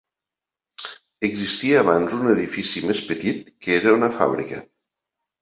[1.29, 4.65] Existia abans un edifici més petit que era una fàbrica.